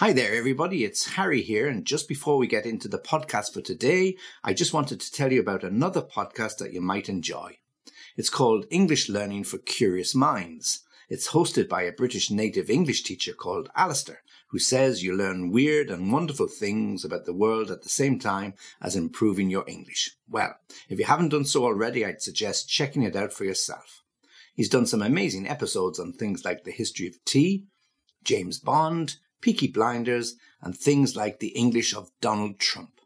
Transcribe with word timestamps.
Hi 0.00 0.14
there, 0.14 0.34
everybody. 0.34 0.82
It's 0.82 1.08
Harry 1.08 1.42
here. 1.42 1.68
And 1.68 1.84
just 1.84 2.08
before 2.08 2.38
we 2.38 2.46
get 2.46 2.64
into 2.64 2.88
the 2.88 2.98
podcast 2.98 3.52
for 3.52 3.60
today, 3.60 4.16
I 4.42 4.54
just 4.54 4.72
wanted 4.72 4.98
to 4.98 5.12
tell 5.12 5.30
you 5.30 5.40
about 5.40 5.62
another 5.62 6.00
podcast 6.00 6.56
that 6.56 6.72
you 6.72 6.80
might 6.80 7.10
enjoy. 7.10 7.58
It's 8.16 8.30
called 8.30 8.64
English 8.70 9.10
Learning 9.10 9.44
for 9.44 9.58
Curious 9.58 10.14
Minds. 10.14 10.84
It's 11.10 11.32
hosted 11.32 11.68
by 11.68 11.82
a 11.82 11.92
British 11.92 12.30
native 12.30 12.70
English 12.70 13.02
teacher 13.02 13.34
called 13.34 13.68
Alistair, 13.76 14.22
who 14.48 14.58
says 14.58 15.02
you 15.02 15.14
learn 15.14 15.50
weird 15.50 15.90
and 15.90 16.10
wonderful 16.10 16.48
things 16.48 17.04
about 17.04 17.26
the 17.26 17.34
world 17.34 17.70
at 17.70 17.82
the 17.82 17.90
same 17.90 18.18
time 18.18 18.54
as 18.80 18.96
improving 18.96 19.50
your 19.50 19.68
English. 19.68 20.16
Well, 20.26 20.54
if 20.88 20.98
you 20.98 21.04
haven't 21.04 21.28
done 21.28 21.44
so 21.44 21.64
already, 21.64 22.06
I'd 22.06 22.22
suggest 22.22 22.70
checking 22.70 23.02
it 23.02 23.16
out 23.16 23.34
for 23.34 23.44
yourself. 23.44 24.02
He's 24.54 24.70
done 24.70 24.86
some 24.86 25.02
amazing 25.02 25.46
episodes 25.46 26.00
on 26.00 26.14
things 26.14 26.42
like 26.42 26.64
the 26.64 26.72
history 26.72 27.06
of 27.06 27.22
tea, 27.26 27.66
James 28.24 28.58
Bond, 28.58 29.16
Peaky 29.40 29.68
Blinders, 29.68 30.36
and 30.60 30.76
things 30.76 31.16
like 31.16 31.38
the 31.38 31.48
English 31.48 31.94
of 31.94 32.10
Donald 32.20 32.58
Trump. 32.58 33.00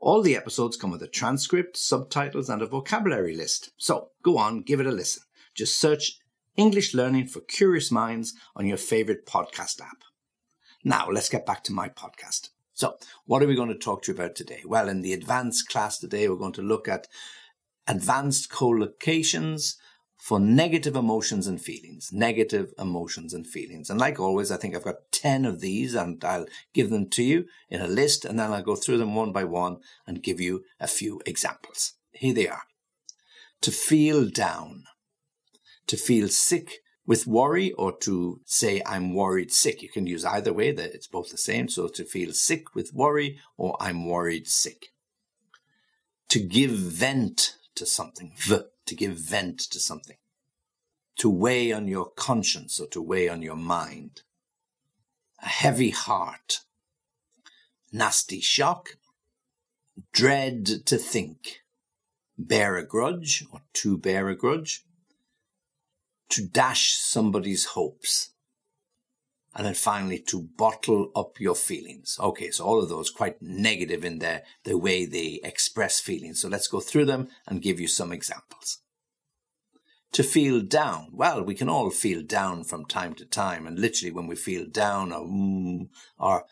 All 0.00 0.22
the 0.22 0.36
episodes 0.36 0.76
come 0.76 0.90
with 0.90 1.02
a 1.02 1.08
transcript, 1.08 1.76
subtitles, 1.76 2.48
and 2.48 2.62
a 2.62 2.66
vocabulary 2.66 3.34
list. 3.34 3.70
So 3.76 4.10
go 4.22 4.38
on, 4.38 4.62
give 4.62 4.80
it 4.80 4.86
a 4.86 4.92
listen. 4.92 5.22
Just 5.54 5.78
search 5.78 6.18
English 6.56 6.94
Learning 6.94 7.26
for 7.26 7.40
Curious 7.40 7.90
Minds 7.90 8.34
on 8.54 8.66
your 8.66 8.76
favorite 8.76 9.26
podcast 9.26 9.80
app. 9.80 10.04
Now 10.84 11.08
let's 11.10 11.28
get 11.28 11.46
back 11.46 11.64
to 11.64 11.72
my 11.72 11.88
podcast. 11.88 12.50
So, 12.72 12.98
what 13.24 13.42
are 13.42 13.46
we 13.46 13.56
going 13.56 13.70
to 13.70 13.74
talk 13.74 14.02
to 14.02 14.12
you 14.12 14.18
about 14.18 14.36
today? 14.36 14.60
Well, 14.64 14.90
in 14.90 15.00
the 15.00 15.14
advanced 15.14 15.68
class 15.68 15.98
today, 15.98 16.28
we're 16.28 16.36
going 16.36 16.52
to 16.52 16.62
look 16.62 16.88
at 16.88 17.08
advanced 17.88 18.50
collocations, 18.50 19.76
for 20.18 20.40
negative 20.40 20.96
emotions 20.96 21.46
and 21.46 21.60
feelings. 21.60 22.10
Negative 22.12 22.72
emotions 22.78 23.34
and 23.34 23.46
feelings. 23.46 23.90
And 23.90 24.00
like 24.00 24.18
always, 24.18 24.50
I 24.50 24.56
think 24.56 24.74
I've 24.74 24.84
got 24.84 25.12
10 25.12 25.44
of 25.44 25.60
these 25.60 25.94
and 25.94 26.22
I'll 26.24 26.46
give 26.72 26.90
them 26.90 27.08
to 27.10 27.22
you 27.22 27.46
in 27.68 27.80
a 27.80 27.86
list 27.86 28.24
and 28.24 28.38
then 28.38 28.52
I'll 28.52 28.62
go 28.62 28.76
through 28.76 28.98
them 28.98 29.14
one 29.14 29.32
by 29.32 29.44
one 29.44 29.78
and 30.06 30.22
give 30.22 30.40
you 30.40 30.64
a 30.80 30.88
few 30.88 31.20
examples. 31.26 31.94
Here 32.12 32.34
they 32.34 32.48
are. 32.48 32.62
To 33.62 33.70
feel 33.70 34.28
down. 34.28 34.84
To 35.86 35.96
feel 35.96 36.28
sick 36.28 36.80
with 37.06 37.26
worry 37.26 37.72
or 37.72 37.96
to 37.98 38.40
say 38.44 38.82
I'm 38.84 39.14
worried 39.14 39.52
sick. 39.52 39.80
You 39.80 39.88
can 39.88 40.06
use 40.06 40.24
either 40.24 40.52
way, 40.52 40.72
that 40.72 40.92
it's 40.92 41.06
both 41.06 41.30
the 41.30 41.38
same. 41.38 41.68
So 41.68 41.88
to 41.88 42.04
feel 42.04 42.32
sick 42.32 42.74
with 42.74 42.92
worry 42.92 43.38
or 43.56 43.76
I'm 43.80 44.06
worried 44.06 44.48
sick. 44.48 44.86
To 46.30 46.40
give 46.40 46.72
vent 46.72 47.54
to 47.76 47.86
something. 47.86 48.32
V 48.38 48.62
to 48.86 48.94
give 48.94 49.16
vent 49.16 49.58
to 49.58 49.78
something, 49.78 50.16
to 51.16 51.28
weigh 51.28 51.72
on 51.72 51.88
your 51.88 52.10
conscience 52.10 52.80
or 52.80 52.86
to 52.88 53.02
weigh 53.02 53.28
on 53.28 53.42
your 53.42 53.56
mind. 53.56 54.22
A 55.42 55.48
heavy 55.48 55.90
heart, 55.90 56.60
nasty 57.92 58.40
shock, 58.40 58.96
dread 60.12 60.66
to 60.86 60.96
think, 60.96 61.62
bear 62.38 62.76
a 62.76 62.86
grudge 62.86 63.44
or 63.52 63.60
to 63.74 63.98
bear 63.98 64.28
a 64.28 64.36
grudge, 64.36 64.84
to 66.28 66.46
dash 66.46 66.96
somebody's 66.96 67.66
hopes, 67.66 68.30
and 69.56 69.64
then 69.64 69.74
finally 69.74 70.18
to 70.18 70.42
bottle 70.58 71.10
up 71.16 71.40
your 71.40 71.54
feelings. 71.54 72.18
Okay, 72.20 72.50
so 72.50 72.66
all 72.66 72.82
of 72.82 72.90
those 72.90 73.08
quite 73.08 73.40
negative 73.40 74.04
in 74.04 74.18
their 74.18 74.42
the 74.64 74.76
way 74.76 75.06
they 75.06 75.40
express 75.42 75.98
feelings. 75.98 76.42
So 76.42 76.48
let's 76.48 76.68
go 76.68 76.78
through 76.78 77.06
them 77.06 77.28
and 77.46 77.62
give 77.62 77.80
you 77.80 77.88
some 77.88 78.12
examples. 78.12 78.82
To 80.12 80.22
feel 80.22 80.60
down. 80.60 81.08
Well, 81.10 81.42
we 81.42 81.54
can 81.54 81.70
all 81.70 81.90
feel 81.90 82.22
down 82.22 82.64
from 82.64 82.84
time 82.84 83.14
to 83.14 83.24
time, 83.24 83.66
and 83.66 83.78
literally 83.78 84.12
when 84.12 84.26
we 84.26 84.36
feel 84.36 84.66
down, 84.66 85.10
or 85.10 85.24
mm, 85.26 85.88
our 86.18 86.44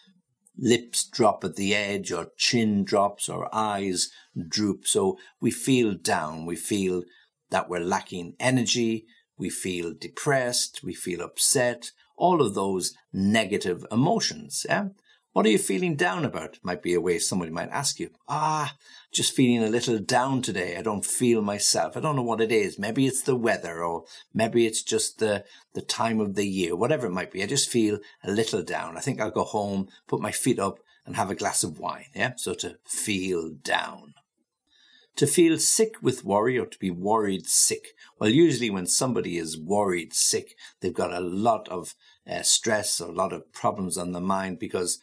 lips 0.56 1.04
drop 1.04 1.44
at 1.44 1.56
the 1.56 1.74
edge, 1.74 2.10
or 2.10 2.32
chin 2.38 2.84
drops, 2.84 3.28
or 3.28 3.54
eyes 3.54 4.10
droop. 4.48 4.86
So 4.86 5.18
we 5.42 5.50
feel 5.50 5.92
down. 5.94 6.46
We 6.46 6.56
feel 6.56 7.02
that 7.50 7.68
we're 7.68 7.80
lacking 7.80 8.34
energy. 8.40 9.04
We 9.36 9.50
feel 9.50 9.92
depressed. 9.92 10.82
We 10.82 10.94
feel 10.94 11.20
upset 11.20 11.90
all 12.16 12.40
of 12.40 12.54
those 12.54 12.94
negative 13.12 13.84
emotions. 13.90 14.66
Yeah? 14.68 14.88
What 15.34 15.46
are 15.46 15.50
you 15.50 15.58
feeling 15.58 15.96
down 15.96 16.24
about? 16.24 16.60
Might 16.62 16.80
be 16.80 16.94
a 16.94 17.00
way 17.00 17.18
somebody 17.18 17.50
might 17.50 17.70
ask 17.70 17.98
you. 17.98 18.10
Ah, 18.28 18.76
just 19.12 19.34
feeling 19.34 19.64
a 19.64 19.68
little 19.68 19.98
down 19.98 20.42
today. 20.42 20.76
I 20.76 20.82
don't 20.82 21.04
feel 21.04 21.42
myself. 21.42 21.96
I 21.96 22.00
don't 22.00 22.14
know 22.14 22.22
what 22.22 22.40
it 22.40 22.52
is. 22.52 22.78
Maybe 22.78 23.04
it's 23.08 23.22
the 23.22 23.34
weather 23.34 23.82
or 23.82 24.04
maybe 24.32 24.64
it's 24.64 24.80
just 24.80 25.18
the, 25.18 25.44
the 25.72 25.82
time 25.82 26.20
of 26.20 26.36
the 26.36 26.46
year, 26.46 26.76
whatever 26.76 27.08
it 27.08 27.12
might 27.12 27.32
be. 27.32 27.42
I 27.42 27.46
just 27.46 27.68
feel 27.68 27.98
a 28.22 28.30
little 28.30 28.62
down. 28.62 28.96
I 28.96 29.00
think 29.00 29.20
I'll 29.20 29.32
go 29.32 29.42
home, 29.42 29.88
put 30.06 30.20
my 30.20 30.30
feet 30.30 30.60
up 30.60 30.78
and 31.04 31.16
have 31.16 31.30
a 31.30 31.34
glass 31.34 31.64
of 31.64 31.80
wine. 31.80 32.06
Yeah. 32.14 32.34
So 32.36 32.54
to 32.54 32.78
feel 32.86 33.50
down. 33.50 34.14
To 35.16 35.26
feel 35.26 35.58
sick 35.58 35.94
with 36.02 36.24
worry 36.24 36.58
or 36.58 36.66
to 36.66 36.78
be 36.78 36.90
worried 36.90 37.46
sick. 37.46 37.94
Well, 38.18 38.30
usually 38.30 38.68
when 38.68 38.86
somebody 38.86 39.38
is 39.38 39.56
worried 39.56 40.12
sick, 40.12 40.56
they've 40.80 40.92
got 40.92 41.12
a 41.12 41.20
lot 41.20 41.68
of 41.68 41.94
uh, 42.28 42.42
stress 42.42 43.00
a 43.00 43.06
lot 43.06 43.32
of 43.32 43.52
problems 43.52 43.98
on 43.98 44.12
the 44.12 44.20
mind 44.20 44.58
because 44.58 44.98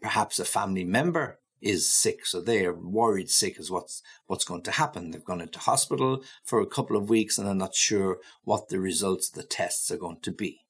perhaps 0.00 0.38
a 0.38 0.44
family 0.44 0.84
member 0.84 1.38
is 1.60 1.88
sick, 1.88 2.26
so 2.26 2.40
they 2.40 2.66
are 2.66 2.74
worried 2.74 3.30
sick 3.30 3.58
is 3.58 3.70
what's 3.70 4.02
what's 4.26 4.44
going 4.44 4.62
to 4.62 4.70
happen. 4.70 5.10
They've 5.10 5.24
gone 5.24 5.40
into 5.40 5.58
hospital 5.58 6.22
for 6.44 6.60
a 6.60 6.66
couple 6.66 6.96
of 6.96 7.08
weeks 7.08 7.38
and 7.38 7.46
they're 7.46 7.54
not 7.54 7.74
sure 7.74 8.18
what 8.44 8.68
the 8.68 8.78
results 8.78 9.28
of 9.28 9.34
the 9.34 9.42
tests 9.42 9.90
are 9.90 9.96
going 9.96 10.20
to 10.20 10.32
be. 10.32 10.65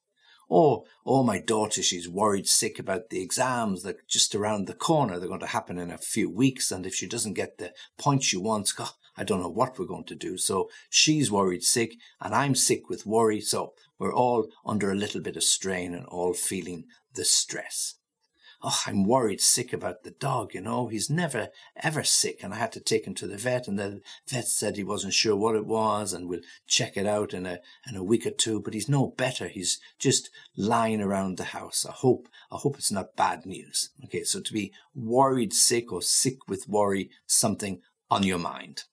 Or, 0.48 0.84
oh, 1.04 1.22
my 1.22 1.40
daughter, 1.40 1.82
she's 1.82 2.08
worried 2.08 2.46
sick 2.46 2.78
about 2.78 3.10
the 3.10 3.20
exams 3.20 3.82
that 3.82 4.06
just 4.08 4.34
around 4.34 4.66
the 4.66 4.74
corner. 4.74 5.18
They're 5.18 5.28
going 5.28 5.40
to 5.40 5.46
happen 5.46 5.78
in 5.78 5.90
a 5.90 5.98
few 5.98 6.30
weeks. 6.30 6.70
And 6.70 6.86
if 6.86 6.94
she 6.94 7.06
doesn't 7.06 7.34
get 7.34 7.58
the 7.58 7.72
points 7.98 8.26
she 8.26 8.36
wants, 8.36 8.72
God, 8.72 8.90
I 9.16 9.24
don't 9.24 9.40
know 9.40 9.48
what 9.48 9.78
we're 9.78 9.86
going 9.86 10.04
to 10.04 10.14
do. 10.14 10.36
So 10.36 10.68
she's 10.88 11.30
worried 11.30 11.64
sick 11.64 11.94
and 12.20 12.34
I'm 12.34 12.54
sick 12.54 12.88
with 12.88 13.06
worry. 13.06 13.40
So 13.40 13.72
we're 13.98 14.14
all 14.14 14.48
under 14.64 14.92
a 14.92 14.96
little 14.96 15.20
bit 15.20 15.36
of 15.36 15.44
strain 15.44 15.94
and 15.94 16.06
all 16.06 16.34
feeling 16.34 16.84
the 17.14 17.24
stress 17.24 17.94
oh, 18.62 18.80
I'm 18.86 19.04
worried 19.04 19.40
sick 19.40 19.72
about 19.72 20.02
the 20.02 20.10
dog, 20.10 20.54
you 20.54 20.60
know. 20.60 20.88
He's 20.88 21.10
never, 21.10 21.48
ever 21.76 22.02
sick. 22.02 22.42
And 22.42 22.52
I 22.54 22.56
had 22.56 22.72
to 22.72 22.80
take 22.80 23.06
him 23.06 23.14
to 23.14 23.26
the 23.26 23.36
vet 23.36 23.68
and 23.68 23.78
the 23.78 24.00
vet 24.28 24.46
said 24.46 24.76
he 24.76 24.84
wasn't 24.84 25.14
sure 25.14 25.36
what 25.36 25.56
it 25.56 25.66
was 25.66 26.12
and 26.12 26.28
we'll 26.28 26.40
check 26.66 26.96
it 26.96 27.06
out 27.06 27.34
in 27.34 27.46
a, 27.46 27.60
in 27.88 27.96
a 27.96 28.04
week 28.04 28.26
or 28.26 28.30
two, 28.30 28.60
but 28.60 28.74
he's 28.74 28.88
no 28.88 29.08
better. 29.08 29.48
He's 29.48 29.80
just 29.98 30.30
lying 30.56 31.00
around 31.00 31.36
the 31.36 31.44
house. 31.44 31.86
I 31.88 31.92
hope, 31.92 32.28
I 32.50 32.56
hope 32.56 32.76
it's 32.76 32.92
not 32.92 33.16
bad 33.16 33.46
news. 33.46 33.90
Okay. 34.04 34.24
So 34.24 34.40
to 34.40 34.52
be 34.52 34.72
worried 34.94 35.52
sick 35.52 35.92
or 35.92 36.02
sick 36.02 36.48
with 36.48 36.68
worry, 36.68 37.10
something 37.26 37.80
on 38.10 38.22
your 38.22 38.38
mind 38.38 38.84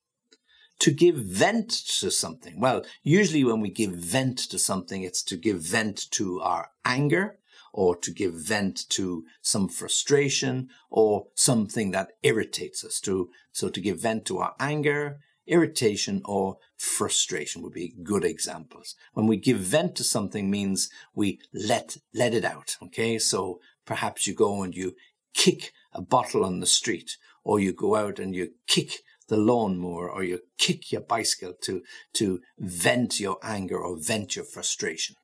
to 0.84 0.92
give 0.92 1.16
vent 1.16 1.70
to 1.70 2.12
something. 2.12 2.60
Well, 2.60 2.84
usually 3.04 3.46
when 3.46 3.62
we 3.62 3.70
give 3.70 3.92
vent 3.92 4.38
to 4.50 4.60
something, 4.60 5.02
it's 5.02 5.24
to 5.24 5.38
give 5.38 5.62
vent 5.62 6.12
to 6.12 6.42
our 6.42 6.72
anger, 6.84 7.38
or 7.74 7.96
to 7.98 8.12
give 8.12 8.34
vent 8.34 8.88
to 8.88 9.26
some 9.42 9.68
frustration 9.68 10.70
or 10.90 11.26
something 11.34 11.92
that 11.92 12.12
irritates 12.22 12.86
us. 12.86 13.00
To 13.02 13.30
so 13.52 13.68
to 13.70 13.82
give 13.82 14.02
vent 14.02 14.26
to 14.26 14.38
our 14.38 14.54
anger 14.60 15.20
irritation 15.46 16.22
or 16.24 16.58
frustration 16.78 17.62
would 17.62 17.74
be 17.74 17.96
good 18.04 18.24
examples. 18.24 18.96
When 19.14 19.28
we 19.28 19.36
give 19.36 19.58
vent 19.58 19.96
to 19.98 20.04
something 20.04 20.50
means 20.50 20.90
we 21.14 21.40
let 21.54 21.98
let 22.14 22.34
it 22.34 22.46
out 22.46 22.78
okay? 22.84 23.18
So 23.18 23.60
perhaps 23.86 24.28
you 24.28 24.34
go 24.34 24.64
and 24.64 24.74
you 24.74 24.96
kick 25.34 25.74
a 25.92 26.02
bottle 26.02 26.46
on 26.46 26.60
the 26.60 26.66
street 26.66 27.18
or 27.44 27.60
you 27.60 27.74
go 27.74 27.96
out 27.96 28.20
and 28.20 28.36
you 28.36 28.52
kick 28.68 29.00
the 29.28 29.38
lawnmower 29.38 30.10
or 30.10 30.24
you 30.24 30.40
kick 30.58 30.92
your 30.92 31.02
bicycle 31.02 31.54
to 31.62 31.82
to 32.14 32.40
vent 32.60 33.20
your 33.20 33.38
anger 33.42 33.80
or 33.80 33.98
vent 34.00 34.36
your 34.36 34.46
frustration 34.46 35.16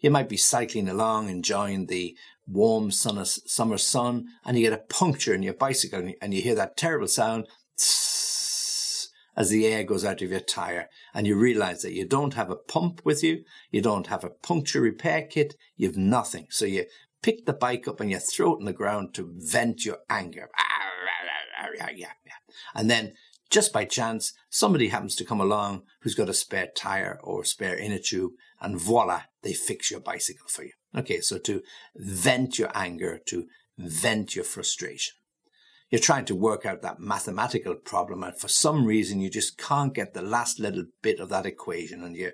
you 0.00 0.10
might 0.10 0.28
be 0.28 0.36
cycling 0.36 0.88
along, 0.88 1.28
enjoying 1.28 1.86
the 1.86 2.16
warm 2.46 2.90
summer 2.90 3.78
sun, 3.78 4.26
and 4.44 4.58
you 4.58 4.68
get 4.68 4.78
a 4.78 4.94
puncture 4.94 5.34
in 5.34 5.42
your 5.42 5.54
bicycle 5.54 6.12
and 6.20 6.34
you 6.34 6.42
hear 6.42 6.54
that 6.54 6.76
terrible 6.76 7.08
sound 7.08 7.46
as 9.36 9.48
the 9.48 9.66
air 9.66 9.84
goes 9.84 10.04
out 10.04 10.20
of 10.20 10.30
your 10.30 10.40
tire 10.40 10.88
and 11.14 11.26
you 11.26 11.34
realize 11.34 11.82
that 11.82 11.94
you 11.94 12.06
don't 12.06 12.34
have 12.34 12.50
a 12.50 12.56
pump 12.56 13.00
with 13.04 13.22
you, 13.22 13.42
you 13.70 13.80
don't 13.80 14.08
have 14.08 14.24
a 14.24 14.30
puncture 14.30 14.80
repair 14.80 15.22
kit, 15.22 15.54
you've 15.76 15.96
nothing. 15.96 16.46
So 16.50 16.64
you 16.66 16.84
pick 17.22 17.46
the 17.46 17.52
bike 17.52 17.88
up 17.88 18.00
and 18.00 18.10
you 18.10 18.18
throw 18.18 18.54
it 18.54 18.58
on 18.58 18.64
the 18.64 18.72
ground 18.72 19.14
to 19.14 19.32
vent 19.36 19.84
your 19.84 19.98
anger. 20.08 20.50
And 22.74 22.90
then 22.90 23.14
just 23.50 23.72
by 23.72 23.84
chance, 23.84 24.32
somebody 24.48 24.88
happens 24.88 25.16
to 25.16 25.24
come 25.24 25.40
along 25.40 25.82
who's 26.00 26.14
got 26.14 26.28
a 26.28 26.34
spare 26.34 26.68
tire 26.76 27.18
or 27.22 27.44
spare 27.44 27.76
inner 27.76 27.98
tube, 27.98 28.32
and 28.60 28.80
voila, 28.80 29.22
they 29.42 29.52
fix 29.52 29.90
your 29.90 30.00
bicycle 30.00 30.46
for 30.48 30.64
you. 30.64 30.72
Okay, 30.96 31.20
so 31.20 31.38
to 31.38 31.62
vent 31.96 32.58
your 32.58 32.70
anger, 32.74 33.20
to 33.26 33.46
vent 33.76 34.36
your 34.36 34.44
frustration. 34.44 35.14
You're 35.90 36.00
trying 36.00 36.24
to 36.26 36.36
work 36.36 36.64
out 36.64 36.82
that 36.82 37.00
mathematical 37.00 37.74
problem, 37.74 38.22
and 38.22 38.38
for 38.38 38.48
some 38.48 38.86
reason, 38.86 39.20
you 39.20 39.28
just 39.28 39.58
can't 39.58 39.94
get 39.94 40.14
the 40.14 40.22
last 40.22 40.60
little 40.60 40.84
bit 41.02 41.18
of 41.18 41.28
that 41.30 41.46
equation, 41.46 42.04
and 42.04 42.16
you 42.16 42.30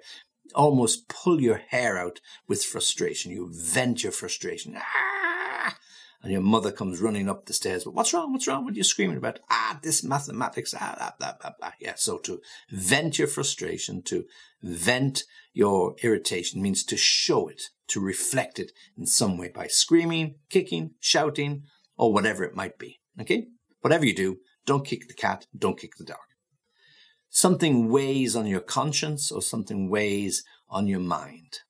almost 0.55 1.09
pull 1.09 1.41
your 1.41 1.63
hair 1.69 1.99
out 1.99 2.21
with 2.47 2.63
frustration. 2.63 3.33
You 3.33 3.51
vent 3.53 4.03
your 4.03 4.13
frustration. 4.13 4.77
Ah! 4.77 5.36
And 6.23 6.33
your 6.33 6.41
mother 6.41 6.73
comes 6.73 7.01
running 7.01 7.29
up 7.29 7.47
the 7.47 7.53
stairs. 7.53 7.85
But 7.85 7.95
what's 7.95 8.13
wrong? 8.13 8.33
What's 8.33 8.47
wrong? 8.47 8.65
What 8.65 8.75
are 8.75 8.77
you 8.77 8.85
screaming 8.85 9.17
about? 9.17 9.41
Ah, 9.51 9.79
this 9.83 10.03
mathematics. 10.03 10.75
Ah, 10.79 10.95
blah, 10.97 11.13
blah, 11.19 11.39
blah, 11.41 11.53
blah. 11.59 11.73
Yeah. 11.81 11.95
So 11.97 12.19
to 12.19 12.41
vent 12.71 13.19
your 13.19 13.29
frustration, 13.29 14.03
to 14.05 14.25
vent 14.63 15.25
your 15.53 15.95
irritation 16.03 16.63
means 16.63 16.85
to 16.85 16.97
show 16.97 17.49
it, 17.49 17.63
to 17.89 18.01
reflect 18.01 18.59
it 18.59 18.73
in 18.97 19.07
some 19.07 19.39
way 19.39 19.49
by 19.49 19.67
screaming, 19.67 20.37
kicking, 20.51 20.93
shouting, 21.01 21.63
or 21.97 22.13
whatever 22.13 22.45
it 22.45 22.55
might 22.55 22.79
be. 22.79 23.01
Okay? 23.21 23.47
Whatever 23.81 24.05
you 24.05 24.15
do, 24.15 24.39
don't 24.67 24.85
kick 24.85 25.09
the 25.09 25.15
cat, 25.15 25.47
don't 25.57 25.79
kick 25.79 25.97
the 25.97 26.05
dog. 26.05 26.19
Something 27.29 27.89
weighs 27.91 28.35
on 28.35 28.47
your 28.47 28.61
conscience 28.61 29.31
or 29.31 29.43
something 29.43 29.89
weighs 29.91 30.43
on 30.69 30.87
your 30.87 31.01
mind. 31.01 31.61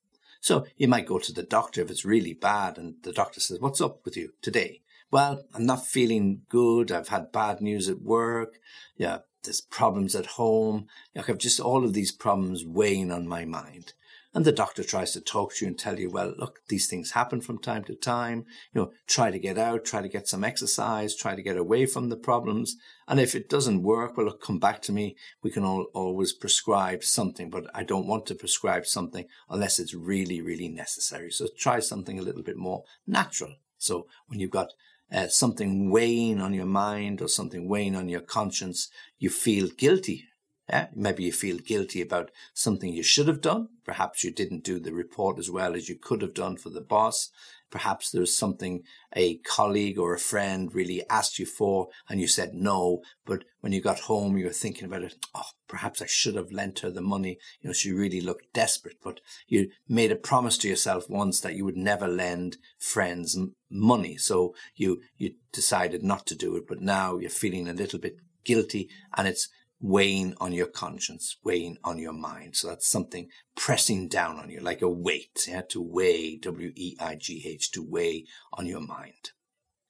So 0.46 0.64
you 0.76 0.86
might 0.86 1.06
go 1.06 1.18
to 1.18 1.32
the 1.32 1.42
doctor 1.42 1.82
if 1.82 1.90
it's 1.90 2.04
really 2.04 2.32
bad 2.32 2.78
and 2.78 2.94
the 3.02 3.12
doctor 3.12 3.40
says, 3.40 3.58
what's 3.58 3.80
up 3.80 4.04
with 4.04 4.16
you 4.16 4.30
today? 4.42 4.82
Well, 5.10 5.42
I'm 5.52 5.66
not 5.66 5.84
feeling 5.84 6.42
good. 6.48 6.92
I've 6.92 7.08
had 7.08 7.32
bad 7.32 7.60
news 7.60 7.88
at 7.88 8.00
work. 8.00 8.60
Yeah, 8.96 9.18
there's 9.42 9.60
problems 9.60 10.14
at 10.14 10.26
home. 10.26 10.86
I've 11.16 11.38
just 11.38 11.58
all 11.58 11.84
of 11.84 11.94
these 11.94 12.12
problems 12.12 12.64
weighing 12.64 13.10
on 13.10 13.26
my 13.26 13.44
mind. 13.44 13.94
And 14.36 14.44
the 14.44 14.52
doctor 14.52 14.84
tries 14.84 15.12
to 15.12 15.22
talk 15.22 15.54
to 15.54 15.64
you 15.64 15.68
and 15.70 15.78
tell 15.78 15.98
you, 15.98 16.10
well, 16.10 16.34
look, 16.36 16.60
these 16.68 16.86
things 16.88 17.12
happen 17.12 17.40
from 17.40 17.58
time 17.58 17.84
to 17.84 17.94
time. 17.94 18.44
You 18.74 18.82
know, 18.82 18.92
try 19.06 19.30
to 19.30 19.38
get 19.38 19.56
out, 19.56 19.86
try 19.86 20.02
to 20.02 20.10
get 20.10 20.28
some 20.28 20.44
exercise, 20.44 21.16
try 21.16 21.34
to 21.34 21.40
get 21.40 21.56
away 21.56 21.86
from 21.86 22.10
the 22.10 22.18
problems. 22.18 22.76
And 23.08 23.18
if 23.18 23.34
it 23.34 23.48
doesn't 23.48 23.82
work, 23.82 24.14
well, 24.14 24.26
look, 24.26 24.42
come 24.42 24.58
back 24.58 24.82
to 24.82 24.92
me. 24.92 25.16
We 25.42 25.50
can 25.50 25.64
all, 25.64 25.86
always 25.94 26.34
prescribe 26.34 27.02
something, 27.02 27.48
but 27.48 27.64
I 27.74 27.82
don't 27.82 28.06
want 28.06 28.26
to 28.26 28.34
prescribe 28.34 28.84
something 28.84 29.24
unless 29.48 29.78
it's 29.78 29.94
really, 29.94 30.42
really 30.42 30.68
necessary. 30.68 31.30
So 31.30 31.46
try 31.56 31.80
something 31.80 32.18
a 32.18 32.22
little 32.22 32.42
bit 32.42 32.58
more 32.58 32.84
natural. 33.06 33.54
So 33.78 34.06
when 34.26 34.38
you've 34.38 34.50
got 34.50 34.74
uh, 35.10 35.28
something 35.28 35.90
weighing 35.90 36.42
on 36.42 36.52
your 36.52 36.66
mind 36.66 37.22
or 37.22 37.28
something 37.28 37.70
weighing 37.70 37.96
on 37.96 38.10
your 38.10 38.20
conscience, 38.20 38.90
you 39.18 39.30
feel 39.30 39.68
guilty 39.68 40.26
yeah? 40.68 40.88
Maybe 40.94 41.24
you 41.24 41.32
feel 41.32 41.58
guilty 41.58 42.02
about 42.02 42.30
something 42.52 42.92
you 42.92 43.02
should 43.02 43.28
have 43.28 43.40
done. 43.40 43.68
Perhaps 43.84 44.24
you 44.24 44.32
didn't 44.32 44.64
do 44.64 44.80
the 44.80 44.92
report 44.92 45.38
as 45.38 45.50
well 45.50 45.74
as 45.74 45.88
you 45.88 45.96
could 45.96 46.22
have 46.22 46.34
done 46.34 46.56
for 46.56 46.70
the 46.70 46.80
boss. 46.80 47.30
Perhaps 47.70 48.10
there's 48.10 48.36
something 48.36 48.82
a 49.14 49.38
colleague 49.38 49.98
or 49.98 50.14
a 50.14 50.18
friend 50.18 50.72
really 50.72 51.02
asked 51.10 51.38
you 51.38 51.46
for 51.46 51.88
and 52.08 52.20
you 52.20 52.28
said 52.28 52.54
no. 52.54 53.02
But 53.24 53.44
when 53.60 53.72
you 53.72 53.80
got 53.80 54.00
home, 54.00 54.36
you 54.36 54.46
were 54.46 54.52
thinking 54.52 54.84
about 54.84 55.02
it. 55.02 55.14
Oh, 55.34 55.50
perhaps 55.68 56.00
I 56.00 56.06
should 56.06 56.36
have 56.36 56.52
lent 56.52 56.80
her 56.80 56.90
the 56.90 57.00
money. 57.00 57.38
You 57.60 57.68
know, 57.68 57.72
she 57.72 57.92
really 57.92 58.20
looked 58.20 58.52
desperate, 58.52 58.98
but 59.02 59.20
you 59.48 59.70
made 59.88 60.12
a 60.12 60.16
promise 60.16 60.58
to 60.58 60.68
yourself 60.68 61.08
once 61.08 61.40
that 61.40 61.54
you 61.54 61.64
would 61.64 61.76
never 61.76 62.06
lend 62.06 62.56
friends 62.78 63.38
money. 63.68 64.16
So 64.16 64.54
you, 64.74 65.02
you 65.16 65.34
decided 65.52 66.02
not 66.02 66.26
to 66.26 66.36
do 66.36 66.56
it, 66.56 66.68
but 66.68 66.80
now 66.80 67.18
you're 67.18 67.30
feeling 67.30 67.68
a 67.68 67.72
little 67.72 67.98
bit 67.98 68.16
guilty 68.44 68.88
and 69.16 69.26
it's 69.26 69.48
weighing 69.80 70.34
on 70.40 70.52
your 70.52 70.66
conscience, 70.66 71.36
weighing 71.44 71.76
on 71.84 71.98
your 71.98 72.12
mind. 72.12 72.56
So 72.56 72.68
that's 72.68 72.88
something 72.88 73.28
pressing 73.56 74.08
down 74.08 74.38
on 74.38 74.50
you, 74.50 74.60
like 74.60 74.82
a 74.82 74.88
weight, 74.88 75.46
yeah, 75.48 75.62
to 75.68 75.80
weigh, 75.80 76.36
W-E-I-G-H, 76.36 77.70
to 77.72 77.82
weigh 77.82 78.24
on 78.52 78.66
your 78.66 78.80
mind. 78.80 79.32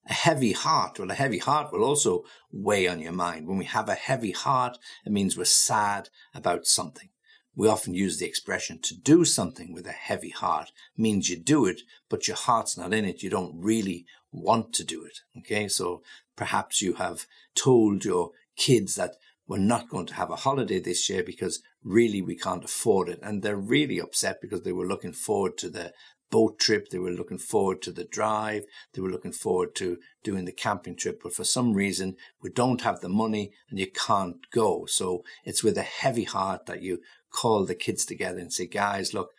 A 0.09 0.13
heavy 0.13 0.53
heart, 0.53 0.99
well, 0.99 1.11
a 1.11 1.15
heavy 1.15 1.39
heart 1.39 1.73
will 1.73 1.85
also 1.85 2.25
weigh 2.53 2.87
on 2.87 3.01
your 3.01 3.13
mind. 3.13 3.47
When 3.47 3.59
we 3.59 3.65
have 3.65 3.89
a 3.89 3.95
heavy 3.95 4.31
heart, 4.33 4.79
it 5.05 5.13
means 5.13 5.37
we're 5.37 5.45
sad 5.45 6.11
about 6.35 6.67
something. 6.67 7.09
We 7.57 7.69
often 7.69 7.95
use 7.95 8.19
the 8.19 8.27
expression 8.27 8.79
to 8.83 8.95
do 8.95 9.25
something 9.25 9.73
with 9.73 9.87
a 9.87 9.93
heavy 9.93 10.29
heart 10.29 10.73
means 10.97 11.31
you 11.31 11.39
do 11.39 11.65
it, 11.65 11.81
but 12.11 12.29
your 12.29 12.37
heart's 12.37 12.77
not 12.77 12.93
in 12.93 13.07
it. 13.07 13.23
You 13.23 13.31
don't 13.31 13.59
really 13.59 14.05
want 14.31 14.75
to 14.75 14.85
do 14.85 15.05
it. 15.05 15.21
Okay. 15.39 15.67
So 15.67 16.03
perhaps 16.37 16.83
you 16.83 16.95
have 16.95 17.27
told 17.55 18.05
your 18.05 18.33
kids 18.57 18.95
that 18.97 19.17
we're 19.49 19.59
not 19.59 19.89
going 19.89 20.07
to 20.07 20.15
have 20.15 20.31
a 20.31 20.37
holiday 20.37 20.81
this 20.81 21.09
year 21.09 21.23
because 21.23 21.63
really 21.85 22.21
we 22.21 22.37
can't 22.37 22.65
afford 22.65 23.09
it. 23.09 23.21
And 23.23 23.43
they're 23.43 23.57
really 23.57 23.99
upset 23.99 24.41
because 24.41 24.63
they 24.63 24.73
were 24.73 24.87
looking 24.87 25.13
forward 25.13 25.57
to 25.59 25.69
the 25.69 25.93
boat 26.31 26.59
trip. 26.59 26.89
They 26.89 26.99
were 26.99 27.13
looking 27.13 27.39
forward 27.39 27.83
to 27.83 27.93
the 27.93 28.05
drive. 28.05 28.65
They 28.93 29.01
were 29.01 29.11
looking 29.11 29.33
forward 29.33 29.75
to 29.77 29.99
doing 30.25 30.45
the 30.45 30.53
camping 30.53 30.97
trip. 30.97 31.21
But 31.23 31.35
for 31.35 31.45
some 31.45 31.75
reason, 31.75 32.17
we 32.43 32.51
don't 32.51 32.81
have 32.83 33.01
the 33.01 33.09
money 33.09 33.53
and 33.71 33.79
you 33.79 33.87
can't 33.91 34.39
go. 34.51 34.87
So 34.87 35.23
it's 35.45 35.63
with 35.63 35.79
a 35.79 35.83
heavy 35.83 36.25
heart 36.25 36.67
that 36.67 36.83
you 36.83 37.01
call 37.31 37.65
the 37.65 37.75
kids 37.75 38.05
together 38.05 38.39
and 38.39 38.53
say, 38.53 38.67
guys, 38.67 39.15
look, 39.15 39.31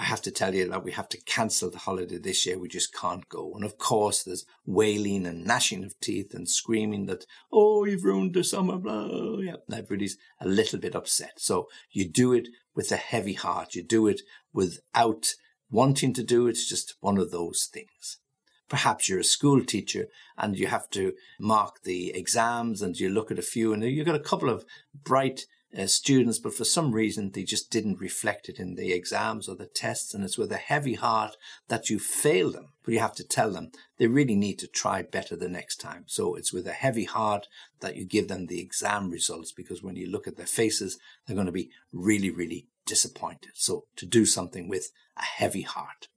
I 0.00 0.04
have 0.04 0.22
to 0.22 0.30
tell 0.30 0.54
you 0.54 0.66
that 0.70 0.82
we 0.82 0.92
have 0.92 1.10
to 1.10 1.20
cancel 1.20 1.70
the 1.70 1.76
holiday 1.76 2.16
this 2.16 2.46
year. 2.46 2.58
We 2.58 2.68
just 2.68 2.94
can't 2.94 3.28
go. 3.28 3.52
And 3.54 3.62
of 3.62 3.76
course, 3.76 4.22
there's 4.22 4.46
wailing 4.64 5.26
and 5.26 5.44
gnashing 5.44 5.84
of 5.84 6.00
teeth 6.00 6.32
and 6.32 6.48
screaming 6.48 7.04
that, 7.04 7.26
oh, 7.52 7.84
you've 7.84 8.04
ruined 8.04 8.32
the 8.32 8.42
summer, 8.42 8.78
blah. 8.78 9.40
Yeah, 9.40 9.56
everybody's 9.70 10.16
a 10.40 10.48
little 10.48 10.78
bit 10.78 10.96
upset. 10.96 11.32
So 11.36 11.68
you 11.90 12.08
do 12.08 12.32
it 12.32 12.48
with 12.74 12.90
a 12.90 12.96
heavy 12.96 13.34
heart. 13.34 13.74
You 13.74 13.82
do 13.82 14.06
it 14.06 14.22
without 14.54 15.34
wanting 15.70 16.14
to 16.14 16.24
do 16.24 16.46
it. 16.46 16.52
It's 16.52 16.66
just 16.66 16.94
one 17.00 17.18
of 17.18 17.30
those 17.30 17.68
things. 17.70 18.16
Perhaps 18.70 19.06
you're 19.06 19.20
a 19.20 19.24
school 19.24 19.62
teacher 19.62 20.06
and 20.38 20.58
you 20.58 20.68
have 20.68 20.88
to 20.90 21.12
mark 21.38 21.82
the 21.82 22.14
exams 22.14 22.80
and 22.80 22.98
you 22.98 23.10
look 23.10 23.30
at 23.30 23.38
a 23.38 23.42
few 23.42 23.74
and 23.74 23.82
you've 23.84 24.06
got 24.06 24.14
a 24.14 24.20
couple 24.20 24.48
of 24.48 24.64
bright 25.04 25.44
uh, 25.76 25.86
students, 25.86 26.38
but 26.38 26.54
for 26.54 26.64
some 26.64 26.92
reason 26.92 27.30
they 27.30 27.44
just 27.44 27.70
didn't 27.70 28.00
reflect 28.00 28.48
it 28.48 28.58
in 28.58 28.74
the 28.74 28.92
exams 28.92 29.48
or 29.48 29.54
the 29.54 29.66
tests. 29.66 30.14
And 30.14 30.24
it's 30.24 30.38
with 30.38 30.50
a 30.52 30.56
heavy 30.56 30.94
heart 30.94 31.36
that 31.68 31.90
you 31.90 31.98
fail 31.98 32.50
them. 32.50 32.72
But 32.84 32.94
you 32.94 33.00
have 33.00 33.14
to 33.16 33.24
tell 33.24 33.52
them 33.52 33.70
they 33.98 34.06
really 34.06 34.34
need 34.34 34.58
to 34.60 34.66
try 34.66 35.02
better 35.02 35.36
the 35.36 35.48
next 35.48 35.76
time. 35.76 36.04
So 36.06 36.34
it's 36.34 36.52
with 36.52 36.66
a 36.66 36.72
heavy 36.72 37.04
heart 37.04 37.46
that 37.80 37.96
you 37.96 38.04
give 38.04 38.28
them 38.28 38.46
the 38.46 38.60
exam 38.60 39.10
results 39.10 39.52
because 39.52 39.82
when 39.82 39.96
you 39.96 40.10
look 40.10 40.26
at 40.26 40.36
their 40.36 40.46
faces, 40.46 40.98
they're 41.26 41.36
going 41.36 41.46
to 41.46 41.52
be 41.52 41.70
really, 41.92 42.30
really 42.30 42.66
disappointed. 42.86 43.52
So 43.54 43.84
to 43.96 44.06
do 44.06 44.26
something 44.26 44.68
with 44.68 44.90
a 45.16 45.22
heavy 45.22 45.62
heart 45.62 46.08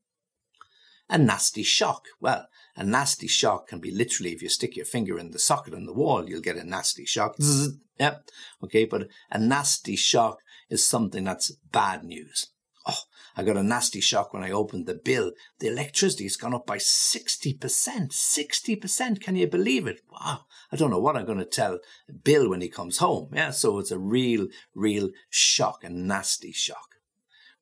a 1.10 1.18
nasty 1.18 1.64
shock. 1.64 2.08
Well, 2.20 2.48
a 2.76 2.84
nasty 2.84 3.28
shock 3.28 3.68
can 3.68 3.80
be 3.80 3.92
literally 3.92 4.32
if 4.32 4.42
you 4.42 4.50
stick 4.50 4.76
your 4.76 4.86
finger 4.86 5.20
in 5.20 5.32
the 5.32 5.40
socket 5.40 5.74
on 5.74 5.86
the 5.86 5.94
wall, 5.94 6.28
you'll 6.28 6.42
get 6.42 6.58
a 6.58 6.64
nasty 6.64 7.06
shock. 7.06 7.36
Zzz, 7.42 7.78
yep. 8.00 8.28
Okay. 8.64 8.86
But 8.86 9.08
a 9.30 9.38
nasty 9.38 9.96
shock 9.96 10.40
is 10.70 10.86
something 10.86 11.24
that's 11.24 11.52
bad 11.72 12.04
news. 12.04 12.48
Oh, 12.86 13.04
I 13.38 13.44
got 13.44 13.58
a 13.58 13.64
nasty 13.64 14.02
shock 14.02 14.34
when 14.34 14.44
I 14.44 14.52
opened 14.52 14.88
the 14.88 14.96
bill. 14.96 15.32
The 15.60 15.68
electricity 15.68 16.26
has 16.26 16.36
gone 16.36 16.54
up 16.54 16.66
by 16.66 16.78
60%. 16.78 17.58
60%. 17.60 19.22
Can 19.22 19.36
you 19.36 19.48
believe 19.48 19.88
it? 19.88 20.02
Wow. 20.12 20.42
I 20.72 20.76
don't 20.76 20.90
know 20.90 21.00
what 21.00 21.16
I'm 21.16 21.26
going 21.26 21.38
to 21.38 21.46
tell 21.46 21.80
Bill 22.24 22.50
when 22.50 22.62
he 22.62 22.70
comes 22.70 22.98
home. 22.98 23.30
Yeah. 23.34 23.52
So 23.52 23.80
it's 23.80 23.92
a 23.92 24.00
real, 24.00 24.48
real 24.76 25.12
shock, 25.30 25.84
a 25.84 25.90
nasty 25.90 26.52
shock. 26.52 26.96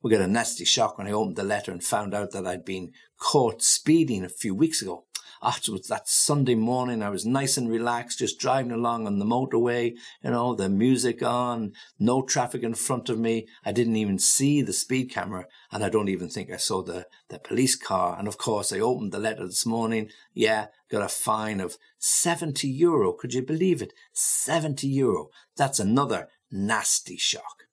We 0.02 0.10
got 0.10 0.22
a 0.22 0.28
nasty 0.28 0.66
shock 0.66 0.98
when 0.98 1.08
I 1.08 1.12
opened 1.12 1.36
the 1.36 1.44
letter 1.44 1.72
and 1.72 1.84
found 1.84 2.16
out 2.16 2.32
that 2.32 2.48
I'd 2.48 2.66
been 2.66 2.92
caught 3.22 3.62
speeding 3.62 4.26
a 4.26 4.30
few 4.30 4.54
weeks 4.54 4.82
ago. 4.82 5.06
Afterwards, 5.44 5.88
that 5.88 6.08
Sunday 6.08 6.54
morning, 6.54 7.02
I 7.02 7.10
was 7.10 7.26
nice 7.26 7.58
and 7.58 7.70
relaxed, 7.70 8.20
just 8.20 8.40
driving 8.40 8.72
along 8.72 9.08
on 9.08 9.18
the 9.18 9.26
motorway, 9.26 9.94
you 10.24 10.30
know, 10.30 10.54
the 10.54 10.70
music 10.70 11.24
on, 11.24 11.74
no 11.98 12.22
traffic 12.22 12.62
in 12.62 12.76
front 12.76 13.10
of 13.10 13.18
me. 13.18 13.48
I 13.66 13.72
didn't 13.72 13.96
even 13.96 14.20
see 14.20 14.62
the 14.62 14.74
speed 14.74 15.10
camera, 15.10 15.46
and 15.72 15.84
I 15.84 15.90
don't 15.90 16.10
even 16.10 16.30
think 16.30 16.52
I 16.52 16.58
saw 16.58 16.84
the, 16.84 17.08
the 17.30 17.40
police 17.40 17.76
car. 17.76 18.18
And 18.20 18.28
of 18.28 18.38
course, 18.38 18.72
I 18.72 18.80
opened 18.80 19.14
the 19.14 19.20
letter 19.20 19.48
this 19.48 19.66
morning. 19.66 20.10
Yeah, 20.34 20.68
got 20.92 21.02
a 21.02 21.08
fine 21.08 21.60
of 21.60 21.78
70 21.98 22.68
euro. 22.68 23.12
Could 23.12 23.34
you 23.34 23.42
believe 23.42 23.82
it? 23.82 23.94
70 24.14 24.88
euro. 24.88 25.30
That's 25.56 25.80
another 25.80 26.28
nasty 26.52 27.18
shock. 27.18 27.64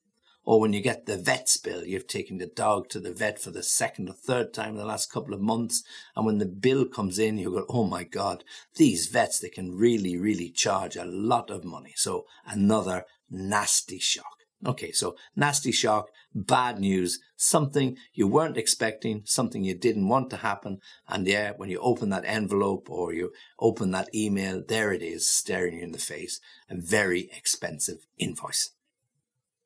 Or 0.49 0.62
when 0.62 0.73
you 0.73 0.81
get 0.81 1.05
the 1.05 1.19
vet's 1.19 1.59
bill, 1.59 1.85
you've 1.85 2.07
taken 2.07 2.38
the 2.38 2.47
dog 2.47 2.88
to 2.88 3.00
the 3.00 3.12
vet 3.12 3.38
for 3.38 3.50
the 3.50 3.62
second 3.62 4.09
or 4.09 4.14
third 4.14 4.55
time 4.55 4.71
in 4.71 4.76
the 4.76 4.87
last 4.87 5.12
couple 5.12 5.35
of 5.35 5.43
months. 5.43 5.85
And 6.17 6.25
when 6.25 6.38
the 6.38 6.47
bill 6.47 6.87
comes 6.87 7.19
in, 7.19 7.37
you 7.37 7.50
go, 7.50 7.67
oh 7.69 7.85
my 7.85 8.02
God, 8.02 8.45
these 8.76 9.09
vets, 9.09 9.38
they 9.38 9.50
can 9.50 9.76
really, 9.76 10.17
really 10.17 10.49
charge 10.49 10.97
a 10.97 11.05
lot 11.05 11.50
of 11.50 11.67
money. 11.67 11.93
So 11.97 12.25
another 12.47 13.05
nasty 13.28 13.99
shock. 13.99 14.38
Okay, 14.64 14.90
so 14.90 15.17
nasty 15.37 15.71
shock, 15.71 16.09
bad 16.35 16.78
news, 16.78 17.21
something 17.37 17.99
you 18.14 18.26
weren't 18.26 18.57
expecting, 18.57 19.25
something 19.26 19.64
you 19.64 19.75
didn't 19.75 20.09
want 20.09 20.31
to 20.31 20.38
happen. 20.38 20.78
And 21.07 21.26
yeah, 21.26 21.52
when 21.59 21.69
you 21.69 21.78
open 21.81 22.09
that 22.09 22.25
envelope 22.25 22.88
or 22.88 23.12
you 23.12 23.33
open 23.61 23.90
that 23.90 24.09
email, 24.14 24.62
there 24.67 24.95
it 24.95 25.02
is 25.02 25.28
staring 25.28 25.75
you 25.75 25.83
in 25.83 25.93
the 25.93 25.99
face, 25.99 26.40
a 26.71 26.75
very 26.75 27.28
expensive 27.37 28.07
invoice 28.17 28.71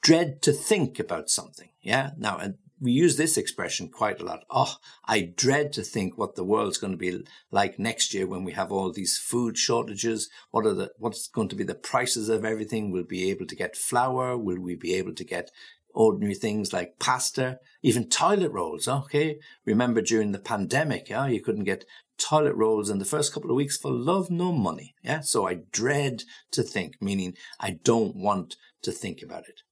dread 0.03 0.43
to 0.43 0.53
think 0.53 0.99
about 0.99 1.31
something. 1.31 1.71
Yeah. 1.81 2.11
Now, 2.19 2.39
and 2.39 2.55
we 2.81 2.91
use 2.91 3.17
this 3.17 3.37
expression 3.37 3.89
quite 3.89 4.21
a 4.21 4.25
lot. 4.25 4.45
Oh, 4.51 4.75
I 5.07 5.33
dread 5.37 5.73
to 5.75 5.83
think 5.83 6.19
what 6.19 6.35
the 6.35 6.45
world's 6.45 6.79
going 6.79 6.93
to 6.93 6.97
be 6.97 7.25
like 7.53 7.79
next 7.79 8.13
year 8.13 8.27
when 8.27 8.43
we 8.43 8.53
have 8.53 8.73
all 8.73 8.93
these 8.93 9.17
food 9.17 9.57
shortages. 9.57 10.29
What 10.51 10.67
are 10.67 10.75
the, 10.75 10.91
what's 10.99 11.29
going 11.29 11.49
to 11.51 11.57
be 11.57 11.65
the 11.65 11.77
prices 11.77 12.29
of 12.29 12.45
everything? 12.45 12.91
Will 12.91 13.03
we 13.03 13.07
be 13.07 13.31
able 13.31 13.47
to 13.47 13.57
get 13.57 13.77
flour? 13.77 14.37
Will 14.37 14.61
we 14.61 14.75
be 14.75 14.95
able 14.95 15.15
to 15.15 15.25
get 15.25 15.51
ordinary 15.95 16.35
things 16.35 16.73
like 16.73 16.99
pasta, 16.99 17.59
even 17.83 18.09
toilet 18.09 18.51
rolls. 18.51 18.89
Okay. 18.89 19.39
Remember 19.65 20.01
during 20.01 20.33
the 20.33 20.39
pandemic, 20.39 21.09
yeah, 21.09 21.27
you 21.27 21.41
couldn't 21.41 21.65
get 21.65 21.85
toilet 22.19 22.55
rolls 22.55 22.91
in 22.91 22.99
the 22.99 23.05
first 23.05 23.33
couple 23.33 23.51
of 23.51 23.57
weeks 23.57 23.77
for 23.77 23.91
love 23.91 24.31
no 24.31 24.53
money. 24.53 24.95
Yeah. 25.03 25.21
So 25.21 25.47
I 25.47 25.61
dread 25.71 26.25
to 26.53 26.63
think, 26.63 27.01
meaning 27.01 27.35
I 27.61 27.79
don't 27.83 28.17
want 28.17 28.57
to 28.83 28.93
think 28.93 29.23
about 29.23 29.49
it. 29.49 29.63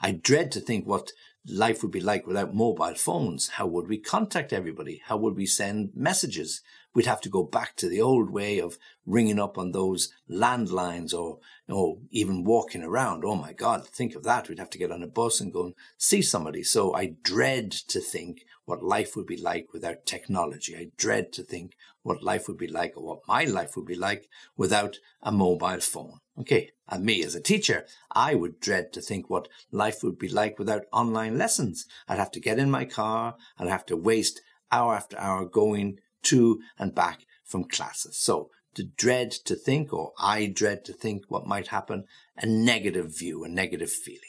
I 0.00 0.12
dread 0.12 0.52
to 0.52 0.60
think 0.60 0.86
what 0.86 1.12
life 1.48 1.82
would 1.82 1.92
be 1.92 2.00
like 2.00 2.26
without 2.26 2.54
mobile 2.54 2.94
phones. 2.94 3.50
How 3.50 3.66
would 3.66 3.88
we 3.88 3.98
contact 3.98 4.52
everybody? 4.52 5.00
How 5.04 5.16
would 5.16 5.36
we 5.36 5.46
send 5.46 5.90
messages? 5.94 6.60
We'd 6.94 7.06
have 7.06 7.20
to 7.22 7.28
go 7.28 7.42
back 7.44 7.76
to 7.76 7.88
the 7.88 8.00
old 8.00 8.30
way 8.30 8.58
of 8.58 8.78
ringing 9.04 9.38
up 9.38 9.58
on 9.58 9.72
those 9.72 10.12
landlines 10.30 11.14
or, 11.14 11.38
or 11.68 11.98
even 12.10 12.44
walking 12.44 12.82
around. 12.82 13.24
Oh 13.24 13.36
my 13.36 13.52
God, 13.52 13.86
think 13.86 14.14
of 14.14 14.24
that. 14.24 14.48
We'd 14.48 14.58
have 14.58 14.70
to 14.70 14.78
get 14.78 14.90
on 14.90 15.02
a 15.02 15.06
bus 15.06 15.40
and 15.40 15.52
go 15.52 15.66
and 15.66 15.74
see 15.96 16.22
somebody. 16.22 16.62
So 16.62 16.94
I 16.94 17.14
dread 17.22 17.70
to 17.70 18.00
think 18.00 18.44
what 18.64 18.82
life 18.82 19.14
would 19.14 19.26
be 19.26 19.36
like 19.36 19.72
without 19.72 20.06
technology. 20.06 20.76
I 20.76 20.90
dread 20.96 21.32
to 21.34 21.42
think 21.42 21.76
what 22.02 22.22
life 22.22 22.48
would 22.48 22.58
be 22.58 22.68
like 22.68 22.96
or 22.96 23.04
what 23.04 23.28
my 23.28 23.44
life 23.44 23.76
would 23.76 23.86
be 23.86 23.94
like 23.94 24.28
without 24.56 24.98
a 25.22 25.30
mobile 25.30 25.80
phone. 25.80 26.20
Okay. 26.38 26.72
And 26.88 27.04
me 27.04 27.24
as 27.24 27.34
a 27.34 27.40
teacher, 27.40 27.84
I 28.12 28.34
would 28.34 28.60
dread 28.60 28.92
to 28.92 29.00
think 29.00 29.28
what 29.28 29.48
life 29.72 30.02
would 30.02 30.18
be 30.18 30.28
like 30.28 30.58
without 30.58 30.84
online 30.92 31.36
lessons. 31.36 31.86
I'd 32.06 32.18
have 32.18 32.30
to 32.32 32.40
get 32.40 32.58
in 32.58 32.70
my 32.70 32.84
car. 32.84 33.36
I'd 33.58 33.68
have 33.68 33.86
to 33.86 33.96
waste 33.96 34.40
hour 34.70 34.94
after 34.94 35.18
hour 35.18 35.44
going 35.44 35.98
to 36.24 36.60
and 36.78 36.94
back 36.94 37.26
from 37.44 37.64
classes. 37.64 38.16
So 38.16 38.50
to 38.74 38.84
dread 38.84 39.32
to 39.32 39.56
think, 39.56 39.92
or 39.92 40.12
I 40.18 40.46
dread 40.46 40.84
to 40.84 40.92
think 40.92 41.24
what 41.28 41.46
might 41.46 41.68
happen, 41.68 42.04
a 42.36 42.46
negative 42.46 43.16
view, 43.18 43.42
a 43.42 43.48
negative 43.48 43.90
feeling. 43.90 44.20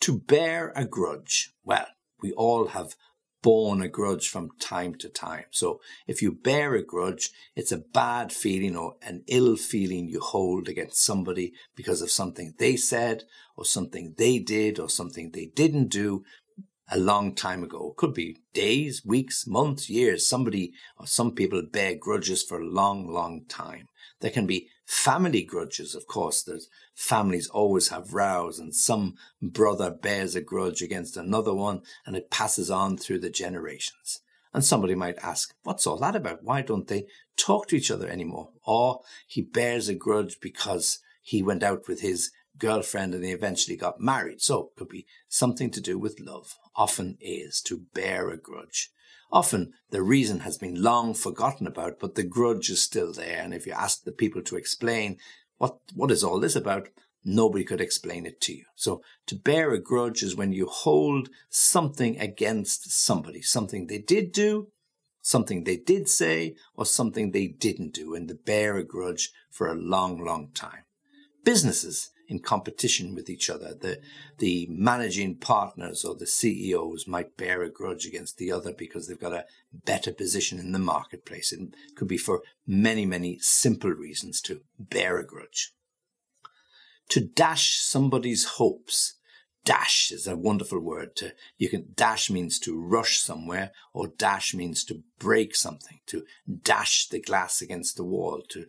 To 0.00 0.18
bear 0.18 0.72
a 0.74 0.84
grudge. 0.84 1.52
Well, 1.62 1.86
we 2.22 2.32
all 2.32 2.68
have 2.68 2.96
borne 3.42 3.82
a 3.82 3.88
grudge 3.88 4.28
from 4.28 4.50
time 4.60 4.94
to 4.96 5.08
time. 5.08 5.44
So 5.50 5.80
if 6.06 6.22
you 6.22 6.32
bear 6.32 6.74
a 6.74 6.82
grudge, 6.82 7.30
it's 7.56 7.72
a 7.72 7.78
bad 7.78 8.32
feeling 8.32 8.76
or 8.76 8.96
an 9.02 9.24
ill 9.26 9.56
feeling 9.56 10.08
you 10.08 10.20
hold 10.20 10.68
against 10.68 11.04
somebody 11.04 11.52
because 11.74 12.02
of 12.02 12.10
something 12.10 12.54
they 12.58 12.76
said 12.76 13.24
or 13.56 13.64
something 13.64 14.14
they 14.18 14.38
did 14.38 14.78
or 14.78 14.88
something 14.88 15.30
they 15.30 15.46
didn't 15.46 15.88
do 15.88 16.24
a 16.90 16.98
long 16.98 17.34
time 17.34 17.62
ago. 17.62 17.90
It 17.90 17.96
could 17.96 18.14
be 18.14 18.38
days, 18.52 19.04
weeks, 19.04 19.46
months, 19.46 19.88
years. 19.88 20.26
Somebody 20.26 20.72
or 20.98 21.06
some 21.06 21.32
people 21.32 21.62
bear 21.62 21.94
grudges 21.94 22.42
for 22.42 22.60
a 22.60 22.66
long, 22.66 23.06
long 23.06 23.44
time. 23.48 23.88
There 24.20 24.30
can 24.30 24.46
be 24.46 24.68
family 24.90 25.44
grudges, 25.44 25.94
of 25.94 26.08
course. 26.08 26.42
There's 26.42 26.68
families 26.94 27.48
always 27.48 27.90
have 27.90 28.12
rows 28.12 28.58
and 28.58 28.74
some 28.74 29.14
brother 29.40 29.88
bears 29.88 30.34
a 30.34 30.40
grudge 30.40 30.82
against 30.82 31.16
another 31.16 31.54
one 31.54 31.82
and 32.04 32.16
it 32.16 32.28
passes 32.28 32.72
on 32.72 32.96
through 32.96 33.20
the 33.20 33.30
generations. 33.30 34.20
And 34.52 34.64
somebody 34.64 34.96
might 34.96 35.22
ask, 35.22 35.54
what's 35.62 35.86
all 35.86 35.96
that 35.98 36.16
about? 36.16 36.42
Why 36.42 36.62
don't 36.62 36.88
they 36.88 37.06
talk 37.36 37.68
to 37.68 37.76
each 37.76 37.92
other 37.92 38.08
anymore? 38.08 38.50
Or 38.66 39.02
he 39.28 39.42
bears 39.42 39.88
a 39.88 39.94
grudge 39.94 40.38
because 40.40 40.98
he 41.22 41.40
went 41.40 41.62
out 41.62 41.86
with 41.86 42.00
his 42.00 42.32
girlfriend 42.58 43.14
and 43.14 43.22
they 43.22 43.30
eventually 43.30 43.76
got 43.76 44.00
married. 44.00 44.42
So 44.42 44.70
it 44.74 44.76
could 44.76 44.88
be 44.88 45.06
something 45.28 45.70
to 45.70 45.80
do 45.80 46.00
with 46.00 46.18
love. 46.18 46.56
Often 46.74 47.16
is 47.20 47.62
to 47.62 47.82
bear 47.94 48.28
a 48.28 48.36
grudge. 48.36 48.90
Often 49.32 49.72
the 49.90 50.02
reason 50.02 50.40
has 50.40 50.58
been 50.58 50.82
long 50.82 51.14
forgotten 51.14 51.66
about, 51.66 52.00
but 52.00 52.14
the 52.14 52.24
grudge 52.24 52.68
is 52.70 52.82
still 52.82 53.12
there. 53.12 53.40
And 53.40 53.54
if 53.54 53.66
you 53.66 53.72
ask 53.72 54.02
the 54.02 54.12
people 54.12 54.42
to 54.42 54.56
explain 54.56 55.18
what, 55.58 55.78
what 55.94 56.10
is 56.10 56.24
all 56.24 56.40
this 56.40 56.56
about, 56.56 56.88
nobody 57.24 57.64
could 57.64 57.80
explain 57.80 58.26
it 58.26 58.40
to 58.42 58.54
you. 58.54 58.64
So 58.74 59.02
to 59.26 59.36
bear 59.36 59.72
a 59.72 59.80
grudge 59.80 60.22
is 60.22 60.34
when 60.34 60.52
you 60.52 60.66
hold 60.66 61.28
something 61.48 62.18
against 62.18 62.90
somebody, 62.90 63.42
something 63.42 63.86
they 63.86 63.98
did 63.98 64.32
do, 64.32 64.68
something 65.22 65.64
they 65.64 65.76
did 65.76 66.08
say, 66.08 66.56
or 66.74 66.86
something 66.86 67.30
they 67.30 67.46
didn't 67.46 67.92
do, 67.92 68.14
and 68.14 68.26
to 68.28 68.34
bear 68.34 68.76
a 68.76 68.84
grudge 68.84 69.30
for 69.50 69.68
a 69.68 69.74
long, 69.74 70.24
long 70.24 70.48
time. 70.54 70.84
Businesses 71.44 72.10
in 72.30 72.38
competition 72.38 73.14
with 73.14 73.28
each 73.28 73.50
other. 73.50 73.74
The, 73.74 74.00
the 74.38 74.68
managing 74.70 75.34
partners 75.34 76.04
or 76.04 76.14
the 76.14 76.28
CEOs 76.28 77.08
might 77.08 77.36
bear 77.36 77.62
a 77.62 77.70
grudge 77.70 78.06
against 78.06 78.38
the 78.38 78.52
other 78.52 78.72
because 78.72 79.08
they've 79.08 79.18
got 79.18 79.32
a 79.32 79.46
better 79.84 80.12
position 80.12 80.60
in 80.60 80.70
the 80.70 80.78
marketplace. 80.78 81.52
It 81.52 81.74
could 81.96 82.06
be 82.06 82.16
for 82.16 82.42
many, 82.66 83.04
many 83.04 83.38
simple 83.40 83.90
reasons 83.90 84.40
to 84.42 84.60
bear 84.78 85.18
a 85.18 85.26
grudge. 85.26 85.74
To 87.08 87.20
dash 87.20 87.80
somebody's 87.80 88.44
hopes 88.44 89.16
dash 89.64 90.10
is 90.10 90.26
a 90.26 90.36
wonderful 90.36 90.80
word 90.80 91.14
to 91.14 91.32
you 91.58 91.68
can 91.68 91.92
dash 91.94 92.30
means 92.30 92.58
to 92.58 92.80
rush 92.80 93.20
somewhere 93.20 93.72
or 93.92 94.08
dash 94.08 94.54
means 94.54 94.84
to 94.84 95.02
break 95.18 95.54
something 95.54 96.00
to 96.06 96.24
dash 96.62 97.08
the 97.08 97.20
glass 97.20 97.60
against 97.60 97.96
the 97.96 98.04
wall 98.04 98.42
to 98.48 98.66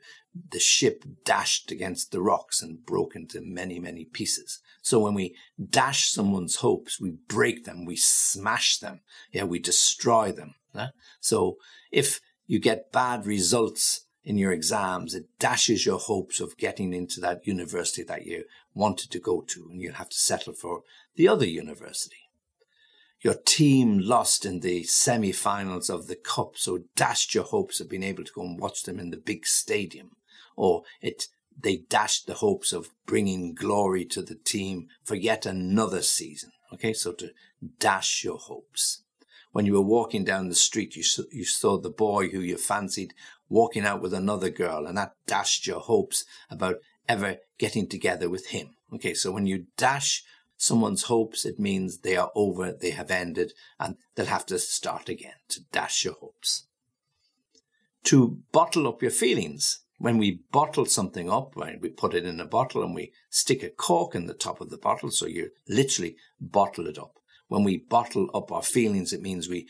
the 0.51 0.60
ship 0.60 1.03
dashed 1.25 1.71
against 1.71 2.12
the 2.12 2.21
rocks 2.21 2.62
and 2.62 2.86
broke 2.86 3.15
into 3.15 3.41
many 3.41 3.79
many 3.79 4.05
pieces. 4.05 4.60
So 4.81 5.00
when 5.00 5.13
we 5.13 5.36
dash 5.69 6.10
someone's 6.10 6.57
hopes 6.57 7.00
we 7.00 7.12
break 7.27 7.65
them 7.65 7.86
we 7.86 7.95
smash 7.95 8.77
them 8.77 9.01
yeah 9.31 9.43
we 9.43 9.60
destroy 9.60 10.31
them 10.31 10.55
so 11.19 11.57
if 11.91 12.19
you 12.48 12.60
get 12.60 12.91
bad 12.91 13.25
results 13.25 14.05
in 14.24 14.38
your 14.38 14.51
exams, 14.51 15.16
it 15.16 15.25
dashes 15.40 15.86
your 15.86 15.98
hopes 15.98 16.40
of 16.40 16.58
getting 16.58 16.94
into 16.94 17.20
that 17.20 17.48
university 17.48 18.04
that 18.04 18.25
you 18.25 18.46
wanted 18.74 19.10
to 19.12 19.20
go 19.20 19.42
to, 19.42 19.68
and 19.70 19.82
you'll 19.82 19.94
have 19.96 20.10
to 20.10 20.18
settle 20.18 20.54
for 20.54 20.84
the 21.16 21.28
other 21.28 21.46
university. 21.46 22.30
Your 23.22 23.36
team 23.36 24.00
lost 24.00 24.46
in 24.46 24.62
the 24.62 24.84
semi 24.84 25.32
finals 25.32 25.90
of 25.90 26.08
the 26.08 26.16
cup, 26.16 26.58
so 26.58 26.84
dashed 26.96 27.36
your 27.36 27.44
hopes 27.44 27.80
of 27.80 27.90
being 27.90 28.04
able 28.04 28.24
to 28.24 28.34
go 28.34 28.42
and 28.42 28.60
watch 28.60 28.84
them 28.84 29.00
in 29.00 29.12
the 29.12 29.18
big 29.18 29.46
stadium. 29.46 30.12
Or 30.56 30.84
it 31.01 31.28
they 31.60 31.78
dashed 31.78 32.25
the 32.25 32.36
hopes 32.36 32.74
of 32.74 32.90
bringing 33.06 33.54
glory 33.54 34.06
to 34.06 34.22
the 34.22 34.36
team 34.36 34.88
for 35.04 35.16
yet 35.16 35.46
another 35.46 36.01
season. 36.01 36.51
Okay, 36.74 36.94
so 36.94 37.12
to 37.13 37.32
dash 37.80 38.24
your 38.24 38.38
hopes. 38.38 39.04
When 39.51 39.66
you 39.66 39.74
were 39.74 39.82
walking 39.82 40.24
down 40.24 40.50
the 40.50 40.56
street, 40.56 40.96
you 40.96 41.04
you 41.32 41.46
saw 41.46 41.78
the 41.78 41.90
boy 41.90 42.30
who 42.30 42.40
you 42.40 42.58
fancied 42.58 43.13
walking 43.51 43.86
out 43.86 44.01
with 44.01 44.13
another 44.13 44.50
girl, 44.50 44.88
and 44.88 44.98
that 44.98 45.13
dashed 45.27 45.67
your 45.67 45.81
hopes 45.81 46.25
about 46.50 46.77
ever 47.08 47.38
getting 47.60 47.88
together 47.88 48.29
with 48.29 48.48
him. 48.48 48.75
Okay, 48.93 49.13
so 49.13 49.31
when 49.31 49.46
you 49.46 49.65
dash 49.77 50.24
someone's 50.58 51.03
hopes, 51.03 51.46
it 51.46 51.60
means 51.60 52.00
they 52.00 52.15
are 52.15 52.31
over, 52.34 52.72
they 52.72 52.91
have 52.91 53.12
ended, 53.12 53.51
and 53.79 53.98
they'll 54.15 54.25
have 54.25 54.46
to 54.46 54.58
start 54.58 55.10
again 55.10 55.34
to 55.50 55.62
dash 55.72 56.05
your 56.05 56.15
hopes. 56.15 56.65
To 58.05 58.39
bottle 58.51 58.88
up 58.88 59.01
your 59.01 59.12
feelings. 59.12 59.81
When 59.98 60.17
we 60.17 60.41
bottle 60.51 60.86
something 60.86 61.29
up, 61.29 61.55
when 61.55 61.79
we 61.79 61.89
put 61.89 62.15
it 62.15 62.25
in 62.25 62.39
a 62.39 62.46
bottle 62.46 62.84
and 62.84 62.96
we 62.96 63.12
stick 63.29 63.62
a 63.62 63.70
cork 63.70 64.15
in 64.15 64.25
the 64.25 64.34
top 64.34 64.60
of 64.60 64.72
the 64.72 64.77
bottle, 64.77 65.12
so 65.12 65.27
you 65.27 65.51
literally 65.67 66.15
bottle 66.39 66.88
it 66.88 66.98
up. 66.98 67.20
When 67.50 67.63
we 67.63 67.77
bottle 67.77 68.29
up 68.34 68.51
our 68.51 68.63
feelings, 68.63 69.13
it 69.13 69.22
means 69.22 69.48
we 69.48 69.67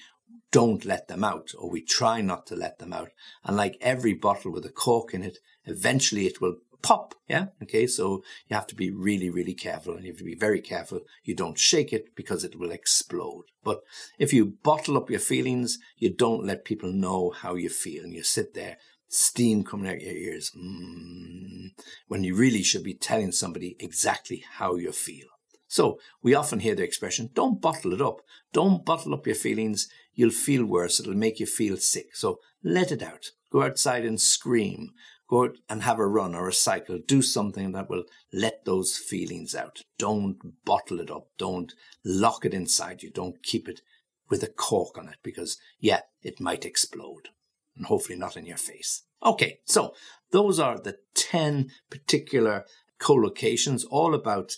don't 0.52 0.86
let 0.86 1.08
them 1.08 1.24
out 1.24 1.52
or 1.58 1.70
we 1.70 1.82
try 1.82 2.22
not 2.22 2.46
to 2.48 2.56
let 2.56 2.80
them 2.80 2.94
out. 2.94 3.10
And 3.44 3.58
like 3.58 3.78
every 3.82 4.14
bottle 4.14 4.52
with 4.52 4.66
a 4.66 4.70
cork 4.70 5.14
in 5.14 5.24
it, 5.24 5.40
eventually 5.66 6.28
it 6.28 6.42
will 6.42 6.58
pop. 6.82 7.16
Yeah. 7.28 7.48
Okay. 7.64 7.88
So 7.88 8.24
you 8.48 8.56
have 8.56 8.68
to 8.68 8.76
be 8.76 8.92
really, 8.92 9.30
really 9.30 9.54
careful 9.54 9.96
and 9.96 10.04
you 10.04 10.12
have 10.12 10.20
to 10.20 10.24
be 10.24 10.36
very 10.36 10.62
careful. 10.62 11.02
You 11.24 11.36
don't 11.36 11.58
shake 11.58 11.94
it 11.94 12.16
because 12.16 12.44
it 12.44 12.60
will 12.60 12.72
explode. 12.72 13.46
But 13.64 13.82
if 14.20 14.34
you 14.34 14.58
bottle 14.64 14.98
up 14.98 15.10
your 15.10 15.20
feelings, 15.20 15.80
you 15.98 16.14
don't 16.14 16.46
let 16.46 16.66
people 16.66 16.92
know 16.92 17.32
how 17.32 17.56
you 17.56 17.70
feel 17.70 18.04
and 18.04 18.14
you 18.14 18.24
sit 18.24 18.54
there, 18.54 18.78
steam 19.08 19.64
coming 19.64 19.90
out 19.90 20.02
your 20.02 20.14
ears, 20.14 20.52
mm, 20.58 21.70
when 22.08 22.24
you 22.24 22.36
really 22.36 22.64
should 22.64 22.84
be 22.84 22.94
telling 22.94 23.32
somebody 23.32 23.76
exactly 23.80 24.44
how 24.54 24.76
you 24.76 24.92
feel. 24.92 25.28
So 25.68 26.00
we 26.22 26.36
often 26.36 26.60
hear 26.60 26.76
the 26.76 26.84
expression, 26.84 27.30
don't 27.34 27.62
bottle 27.62 27.94
it 27.94 28.02
up. 28.02 28.20
Don't 28.52 28.84
bottle 28.84 29.14
up 29.14 29.26
your 29.26 29.38
feelings. 29.38 29.88
You'll 30.14 30.32
feel 30.32 30.66
worse. 30.66 31.00
It'll 31.00 31.14
make 31.14 31.40
you 31.40 31.46
feel 31.46 31.78
sick. 31.78 32.16
So 32.16 32.40
let 32.64 32.92
it 32.92 33.02
out. 33.02 33.32
Go 33.52 33.64
outside 33.64 34.06
and 34.06 34.20
scream. 34.20 34.92
Go 35.30 35.46
out 35.46 35.58
and 35.70 35.84
have 35.84 36.00
a 36.00 36.08
run 36.08 36.36
or 36.36 36.48
a 36.48 36.54
cycle. 36.54 37.00
Do 37.06 37.22
something 37.22 37.72
that 37.72 37.90
will 37.90 38.04
let 38.34 38.66
those 38.66 38.98
feelings 38.98 39.56
out. 39.56 39.84
Don't 39.98 40.38
bottle 40.66 41.00
it 41.00 41.10
up. 41.10 41.28
Don't 41.38 41.74
lock 42.04 42.46
it 42.46 42.54
inside 42.54 43.02
you. 43.02 43.10
Don't 43.10 43.42
keep 43.44 43.70
it 43.70 43.82
with 44.30 44.44
a 44.44 44.48
cork 44.48 44.98
on 44.98 45.08
it 45.08 45.18
because, 45.24 45.58
yeah, 45.80 46.02
it 46.22 46.40
might 46.40 46.66
explode. 46.66 47.30
And 47.76 47.86
hopefully 47.86 48.18
not 48.18 48.36
in 48.36 48.46
your 48.46 48.58
face. 48.58 49.04
Okay, 49.24 49.60
so 49.66 49.94
those 50.32 50.60
are 50.60 50.78
the 50.78 50.98
10 51.16 51.72
particular 51.90 52.66
collocations 53.00 53.84
all 53.90 54.14
about 54.14 54.54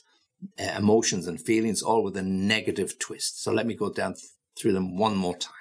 uh, 0.60 0.76
emotions 0.78 1.28
and 1.28 1.40
feelings, 1.40 1.82
all 1.82 2.04
with 2.04 2.18
a 2.18 2.24
negative 2.24 3.00
twist. 3.00 3.42
So 3.42 3.52
let 3.52 3.66
me 3.66 3.76
go 3.76 3.92
down 3.92 4.16
through 4.58 4.74
them 4.74 4.98
one 4.98 5.16
more 5.16 5.38
time. 5.38 5.54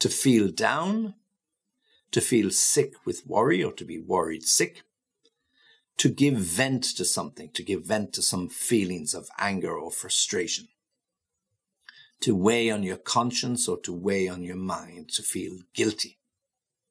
To 0.00 0.08
feel 0.08 0.50
down, 0.50 1.14
to 2.10 2.20
feel 2.20 2.50
sick 2.50 2.94
with 3.04 3.26
worry 3.26 3.62
or 3.62 3.72
to 3.72 3.84
be 3.84 3.98
worried 3.98 4.44
sick, 4.44 4.82
to 5.98 6.08
give 6.08 6.34
vent 6.34 6.84
to 6.84 7.04
something, 7.04 7.50
to 7.54 7.62
give 7.62 7.84
vent 7.84 8.12
to 8.14 8.22
some 8.22 8.48
feelings 8.48 9.14
of 9.14 9.28
anger 9.38 9.76
or 9.76 9.90
frustration, 9.90 10.68
to 12.20 12.34
weigh 12.34 12.70
on 12.70 12.82
your 12.82 12.96
conscience 12.96 13.66
or 13.68 13.78
to 13.80 13.92
weigh 13.92 14.28
on 14.28 14.42
your 14.42 14.56
mind, 14.56 15.08
to 15.10 15.22
feel 15.22 15.58
guilty. 15.74 16.18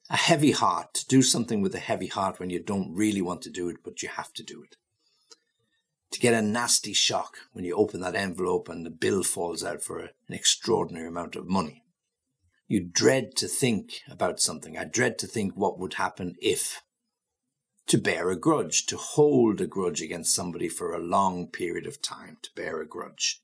A 0.09 0.17
heavy 0.17 0.51
heart, 0.51 0.93
to 0.95 1.07
do 1.07 1.21
something 1.21 1.61
with 1.61 1.73
a 1.73 1.79
heavy 1.79 2.07
heart 2.07 2.39
when 2.39 2.51
you 2.51 2.59
don't 2.59 2.93
really 2.93 3.21
want 3.21 3.41
to 3.43 3.49
do 3.49 3.69
it, 3.69 3.77
but 3.83 4.03
you 4.03 4.09
have 4.09 4.33
to 4.33 4.43
do 4.43 4.61
it. 4.61 4.77
To 6.11 6.19
get 6.19 6.33
a 6.33 6.41
nasty 6.41 6.93
shock 6.93 7.37
when 7.51 7.65
you 7.65 7.75
open 7.75 7.99
that 8.01 8.15
envelope 8.15 8.69
and 8.69 8.85
the 8.85 8.91
bill 8.91 9.23
falls 9.23 9.63
out 9.63 9.83
for 9.83 9.99
an 9.99 10.09
extraordinary 10.29 11.07
amount 11.07 11.35
of 11.35 11.47
money. 11.47 11.83
You 12.67 12.83
dread 12.83 13.35
to 13.37 13.47
think 13.47 14.01
about 14.09 14.39
something. 14.39 14.77
I 14.77 14.85
dread 14.85 15.19
to 15.19 15.27
think 15.27 15.53
what 15.53 15.77
would 15.77 15.95
happen 15.95 16.35
if 16.41 16.81
to 17.87 17.97
bear 17.99 18.31
a 18.31 18.35
grudge, 18.35 18.85
to 18.87 18.97
hold 18.97 19.61
a 19.61 19.67
grudge 19.67 20.01
against 20.01 20.33
somebody 20.33 20.67
for 20.67 20.93
a 20.93 20.99
long 20.99 21.47
period 21.47 21.85
of 21.85 22.01
time, 22.01 22.37
to 22.41 22.49
bear 22.55 22.81
a 22.81 22.87
grudge. 22.87 23.41